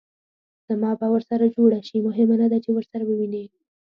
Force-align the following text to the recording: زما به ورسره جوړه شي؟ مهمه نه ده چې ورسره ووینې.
زما 0.67 0.91
به 0.99 1.07
ورسره 1.13 1.45
جوړه 1.55 1.79
شي؟ 1.87 1.97
مهمه 2.07 2.35
نه 2.41 2.47
ده 2.51 2.57
چې 2.63 2.69
ورسره 2.73 3.03
ووینې. 3.05 3.43